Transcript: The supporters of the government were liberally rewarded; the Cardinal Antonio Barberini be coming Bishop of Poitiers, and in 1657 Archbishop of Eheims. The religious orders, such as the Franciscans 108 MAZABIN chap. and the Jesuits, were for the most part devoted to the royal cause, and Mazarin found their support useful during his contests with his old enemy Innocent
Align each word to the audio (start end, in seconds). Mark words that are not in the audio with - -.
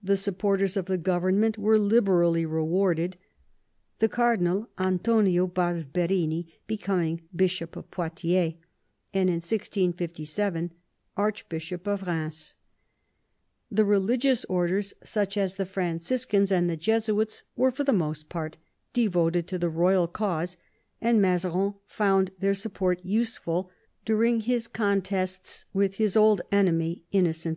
The 0.00 0.16
supporters 0.16 0.76
of 0.76 0.84
the 0.86 0.96
government 0.96 1.58
were 1.58 1.80
liberally 1.80 2.46
rewarded; 2.46 3.16
the 3.98 4.08
Cardinal 4.08 4.68
Antonio 4.78 5.48
Barberini 5.48 6.46
be 6.68 6.76
coming 6.76 7.22
Bishop 7.34 7.74
of 7.74 7.90
Poitiers, 7.90 8.54
and 9.12 9.28
in 9.28 9.40
1657 9.42 10.70
Archbishop 11.16 11.88
of 11.88 12.02
Eheims. 12.02 12.54
The 13.68 13.84
religious 13.84 14.44
orders, 14.44 14.94
such 15.02 15.36
as 15.36 15.56
the 15.56 15.66
Franciscans 15.66 16.52
108 16.52 16.52
MAZABIN 16.52 16.54
chap. 16.54 16.60
and 16.60 16.70
the 16.70 16.80
Jesuits, 16.80 17.42
were 17.56 17.72
for 17.72 17.82
the 17.82 17.92
most 17.92 18.28
part 18.28 18.58
devoted 18.92 19.48
to 19.48 19.58
the 19.58 19.68
royal 19.68 20.06
cause, 20.06 20.56
and 21.00 21.20
Mazarin 21.20 21.74
found 21.88 22.30
their 22.38 22.54
support 22.54 23.04
useful 23.04 23.72
during 24.04 24.38
his 24.38 24.68
contests 24.68 25.64
with 25.74 25.94
his 25.94 26.16
old 26.16 26.42
enemy 26.52 27.02
Innocent 27.10 27.56